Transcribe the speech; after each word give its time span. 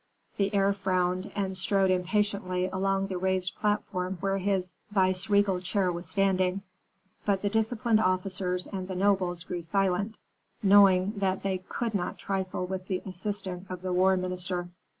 The 0.37 0.51
heir 0.55 0.73
frowned, 0.73 1.31
and 1.35 1.55
strode 1.55 1.91
impatiently 1.91 2.65
along 2.65 3.05
the 3.05 3.19
raised 3.19 3.53
platform 3.55 4.17
where 4.19 4.39
his 4.39 4.73
viceregal 4.89 5.61
chair 5.61 5.91
was 5.91 6.09
standing. 6.09 6.63
But 7.23 7.43
the 7.43 7.49
disciplined 7.51 7.99
officers 7.99 8.65
and 8.65 8.87
the 8.87 8.95
nobles 8.95 9.43
grew 9.43 9.61
silent, 9.61 10.17
knowing 10.63 11.13
that 11.17 11.43
they 11.43 11.59
could 11.59 11.93
not 11.93 12.17
trifle 12.17 12.65
with 12.65 12.87
the 12.87 13.03
assistant 13.05 13.67
of 13.69 13.83
the 13.83 13.93
war 13.93 14.17
minister. 14.17 14.69